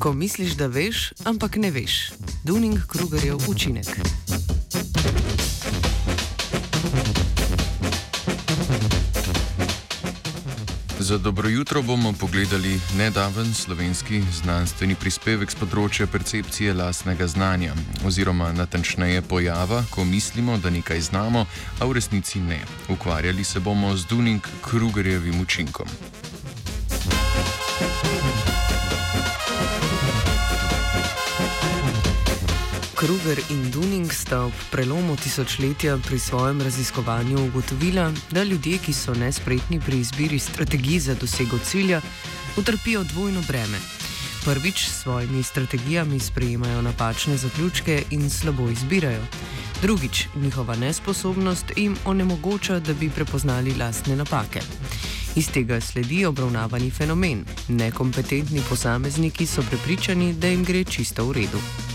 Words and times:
Ko 0.00 0.12
misliš, 0.12 0.52
da 0.56 0.66
veš, 0.66 1.12
ampak 1.24 1.56
ne 1.56 1.70
veš. 1.70 2.12
Dunning-Krugerjev 2.44 3.36
učinek. 3.48 3.86
Za 10.98 11.18
dobro 11.18 11.48
jutro 11.48 11.82
bomo 11.82 12.12
pogledali 12.12 12.80
nedaven 12.96 13.54
slovenski 13.54 14.22
znanstveni 14.32 14.94
prispevek 14.94 15.52
z 15.52 15.60
področja 15.60 16.06
percepcije 16.08 16.72
lastnega 16.74 17.28
znanja, 17.28 17.76
oziroma 18.08 18.52
natančneje 18.56 19.20
pojava, 19.22 19.82
ko 19.90 20.04
mislimo, 20.04 20.56
da 20.56 20.72
nekaj 20.72 21.00
znamo, 21.12 21.44
a 21.80 21.84
v 21.84 21.92
resnici 22.00 22.40
ne. 22.40 22.62
Ukvarjali 22.88 23.44
se 23.44 23.60
bomo 23.60 23.92
z 23.96 24.08
Dunning-Krugerjevim 24.08 25.42
učinkom. 25.44 25.92
Kruger 33.00 33.40
in 33.48 33.70
Dunning 33.70 34.12
sta 34.12 34.44
ob 34.44 34.52
prelomu 34.70 35.16
tisočletja 35.16 35.96
pri 36.04 36.18
svojem 36.18 36.60
raziskovanju 36.60 37.46
ugotovila, 37.46 38.12
da 38.30 38.42
ljudje, 38.42 38.78
ki 38.78 38.92
so 38.92 39.14
nespretni 39.14 39.80
pri 39.80 40.00
izbiri 40.00 40.38
strategij 40.38 40.98
za 40.98 41.14
dosego 41.14 41.58
cilja, 41.58 42.00
utrpijo 42.56 43.04
dvojno 43.04 43.40
breme. 43.48 43.78
Prvič 44.44 44.84
s 44.88 45.02
svojimi 45.02 45.42
strategijami 45.42 46.20
sprejemajo 46.20 46.82
napačne 46.82 47.36
zaključke 47.36 48.02
in 48.10 48.30
slabo 48.30 48.68
izbirajo. 48.68 49.22
Drugič, 49.82 50.26
njihova 50.36 50.76
nesposobnost 50.76 51.72
jim 51.76 51.96
onemogoča, 52.04 52.78
da 52.80 52.92
bi 52.94 53.10
prepoznali 53.10 53.74
lastne 53.74 54.16
napake. 54.16 54.60
Iz 55.36 55.48
tega 55.48 55.80
sledi 55.80 56.24
obravnavani 56.24 56.90
fenomen. 56.90 57.44
Nekompetentni 57.68 58.60
posamezniki 58.68 59.46
so 59.46 59.62
prepričani, 59.62 60.34
da 60.34 60.46
jim 60.46 60.64
gre 60.64 60.84
čisto 60.84 61.24
v 61.24 61.32
redu. 61.32 61.89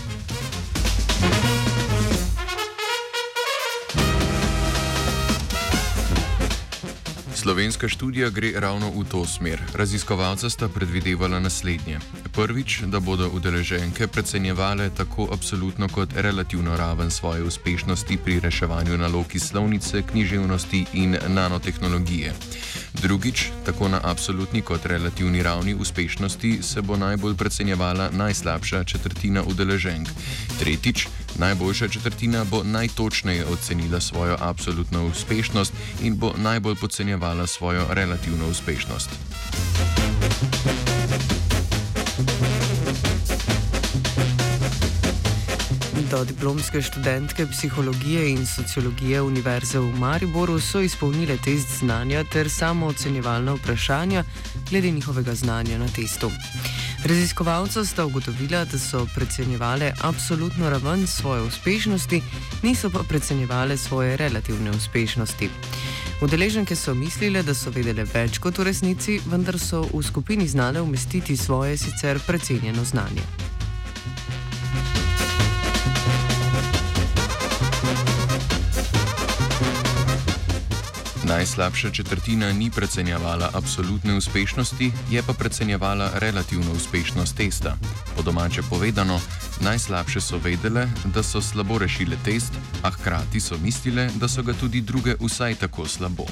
Slovenska 7.46 7.88
študija 7.88 8.30
gre 8.30 8.52
ravno 8.60 8.90
v 8.90 9.04
to 9.10 9.22
smer. 9.24 9.62
Raziskovalca 9.74 10.50
sta 10.50 10.68
predvidevala 10.68 11.38
naslednje. 11.40 11.98
Prvič, 12.34 12.80
da 12.90 13.00
bodo 13.00 13.30
udeleženke 13.30 14.06
precenjevale 14.06 14.90
tako 14.90 15.28
absolutno 15.32 15.88
kot 15.88 16.08
relativno 16.16 16.76
raven 16.76 17.10
svoje 17.10 17.42
uspešnosti 17.42 18.18
pri 18.24 18.40
reševanju 18.40 18.98
nalog 18.98 19.26
iz 19.34 19.42
slovnice, 19.42 20.02
književnosti 20.02 20.84
in 20.92 21.16
nanotehnologije. 21.28 22.34
Drugič, 23.02 23.50
tako 23.64 23.88
na 23.88 24.00
absolutni 24.02 24.62
kot 24.62 24.86
relativni 24.86 25.42
ravni 25.42 25.74
uspešnosti 25.74 26.58
se 26.62 26.82
bo 26.82 26.96
najbolj 26.96 27.36
precenjevala 27.36 28.10
najslabša 28.12 28.84
četrtina 28.84 29.42
udeleženk. 29.42 30.08
Tretjič, 30.58 31.08
najboljša 31.38 31.88
četrtina 31.88 32.44
bo 32.44 32.62
najtočneje 32.62 33.44
ocenila 33.46 34.00
svojo 34.00 34.36
absolutno 34.40 35.06
uspešnost 35.06 35.72
in 36.02 36.16
bo 36.16 36.32
najbolj 36.36 36.74
podcenjevala 36.80 37.46
svojo 37.46 37.86
relativno 37.90 38.48
uspešnost. 38.48 39.10
Do 46.10 46.24
diplomske 46.24 46.82
študentke 46.82 47.46
psihologije 47.46 48.30
in 48.30 48.46
sociologije 48.46 49.22
Univerze 49.22 49.78
v 49.78 49.98
Mariboru 49.98 50.60
so 50.60 50.80
izpolnile 50.80 51.36
test 51.44 51.78
znanja 51.78 52.24
ter 52.32 52.50
samo 52.50 52.86
ocenjevalna 52.86 53.54
vprašanja 53.54 54.24
glede 54.70 54.90
njihovega 54.90 55.34
znanja 55.34 55.78
na 55.78 55.88
testu. 55.88 56.30
Raziskovalca 57.04 57.84
sta 57.84 58.04
ugotovila, 58.04 58.64
da 58.64 58.78
so 58.78 59.06
precenjevale 59.14 59.92
absolutno 60.02 60.70
raven 60.70 61.06
svoje 61.06 61.42
uspešnosti, 61.42 62.22
niso 62.62 62.90
pa 62.90 63.02
precenjevale 63.08 63.76
svoje 63.76 64.16
relativne 64.16 64.70
uspešnosti. 64.70 65.50
Udeleženke 66.22 66.76
so 66.76 66.94
mislile, 66.94 67.42
da 67.42 67.54
so 67.54 67.70
vedele 67.70 68.04
več 68.14 68.38
kot 68.38 68.58
v 68.58 68.64
resnici, 68.70 69.20
vendar 69.26 69.58
so 69.58 69.82
v 69.92 70.02
skupini 70.02 70.48
znale 70.48 70.80
umestiti 70.80 71.36
svoje 71.36 71.76
sicer 71.76 72.20
precenjeno 72.26 72.84
znanje. 72.84 73.55
Najslabša 81.46 81.90
četrtina 81.90 82.52
ni 82.52 82.70
precenjevala 82.70 83.50
absolutne 83.54 84.14
uspešnosti, 84.14 84.92
je 85.10 85.22
pa 85.22 85.32
precenjevala 85.32 86.10
relativno 86.14 86.72
uspešnost 86.72 87.36
testa. 87.36 87.76
Po 88.16 88.22
domače 88.22 88.62
povedano, 88.70 89.20
najslabše 89.60 90.20
so 90.20 90.38
vedele, 90.38 90.88
da 91.14 91.22
so 91.22 91.42
slabo 91.42 91.78
rešile 91.78 92.16
test, 92.24 92.52
a 92.82 92.90
hkrati 92.90 93.40
so 93.40 93.58
mislile, 93.62 94.10
da 94.14 94.28
so 94.28 94.42
ga 94.42 94.52
tudi 94.52 94.80
druge 94.80 95.14
vsaj 95.20 95.54
tako 95.54 95.88
slabo. 95.88 96.26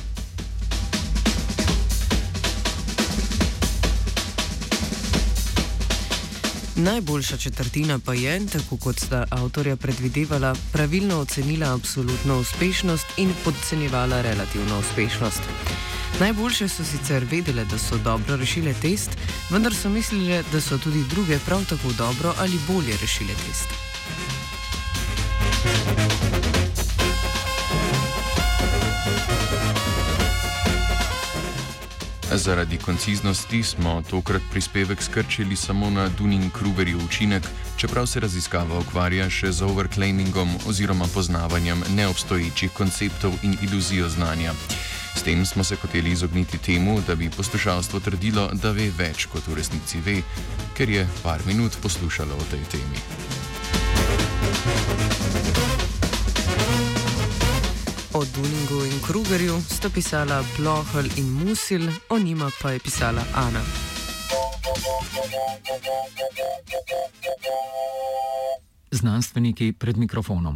Najboljša 6.76 7.36
četrtina 7.36 7.98
pa 7.98 8.14
je, 8.14 8.46
tako 8.46 8.76
kot 8.76 9.00
sta 9.00 9.24
avtorja 9.30 9.76
predvidevala, 9.76 10.54
pravilno 10.72 11.18
ocenila 11.18 11.74
absolutno 11.74 12.38
uspešnost 12.38 13.06
in 13.16 13.32
podcenjevala 13.44 14.22
relativno 14.22 14.78
uspešnost. 14.78 15.40
Najboljše 16.20 16.68
so 16.68 16.84
sicer 16.84 17.24
vedele, 17.30 17.64
da 17.64 17.78
so 17.78 17.98
dobro 18.04 18.36
rešile 18.36 18.74
test, 18.82 19.10
vendar 19.50 19.74
so 19.74 19.88
mislile, 19.88 20.42
da 20.52 20.60
so 20.60 20.78
tudi 20.78 21.04
druge 21.10 21.38
prav 21.46 21.64
tako 21.64 21.92
dobro 21.98 22.34
ali 22.38 22.58
bolje 22.68 22.96
rešile 23.00 23.34
test. 23.46 23.68
Zaradi 32.36 32.78
konciznosti 32.78 33.62
smo 33.62 34.02
tokrat 34.10 34.42
prispevek 34.50 35.02
skrčili 35.02 35.56
samo 35.56 35.90
na 35.90 36.08
Dunning-Krugerjev 36.18 37.04
učinek, 37.06 37.42
čeprav 37.76 38.06
se 38.06 38.20
raziskava 38.20 38.78
ukvarja 38.78 39.30
še 39.30 39.52
z 39.52 39.62
overclaimingom 39.62 40.48
oziroma 40.66 41.06
poznavanjem 41.14 41.82
neobstoječih 41.94 42.70
konceptov 42.72 43.32
in 43.42 43.56
iluzijo 43.62 44.08
znanja. 44.08 44.52
S 45.14 45.22
tem 45.22 45.46
smo 45.46 45.64
se 45.64 45.76
hoteli 45.76 46.10
izogniti 46.10 46.58
temu, 46.58 47.00
da 47.06 47.14
bi 47.14 47.30
poslušalstvo 47.30 48.00
trdilo, 48.00 48.50
da 48.52 48.70
ve 48.70 48.90
več 48.98 49.26
kot 49.26 49.46
v 49.46 49.54
resnici 49.54 50.00
ve, 50.00 50.22
ker 50.74 50.90
je 50.90 51.08
par 51.22 51.40
minut 51.46 51.76
poslušalo 51.82 52.34
o 52.34 52.50
tej 52.50 52.64
temi. 52.70 52.98
O 58.14 58.24
Duningu 58.24 58.84
in 58.84 59.00
Krugerju 59.02 59.60
sta 59.60 59.90
pisala 59.90 60.44
Plohl 60.56 61.06
in 61.16 61.26
Musil, 61.30 61.90
o 62.08 62.18
njima 62.18 62.50
pa 62.62 62.70
je 62.70 62.78
pisala 62.78 63.22
Ana. 63.34 63.60
Znanstveniki 68.90 69.72
pred 69.72 69.96
mikrofonom. 69.96 70.52